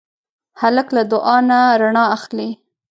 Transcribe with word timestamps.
هلک 0.61 0.87
له 0.97 1.03
دعا 1.11 1.37
نه 1.49 1.59
رڼا 1.81 2.05
اخلي. 2.17 2.49